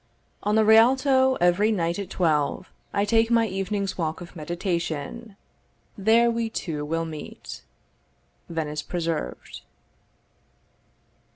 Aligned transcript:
On 0.41 0.55
the 0.55 0.65
Rialto, 0.65 1.35
every 1.35 1.71
night 1.71 1.99
at 1.99 2.09
twelve, 2.09 2.71
I 2.91 3.05
take 3.05 3.29
my 3.29 3.45
evening's 3.45 3.99
walk 3.99 4.19
of 4.19 4.35
meditation: 4.35 5.35
There 5.95 6.31
we 6.31 6.49
two 6.49 6.83
will 6.83 7.05
meet. 7.05 7.61
Venice 8.49 8.81
Preserved. 8.81 9.61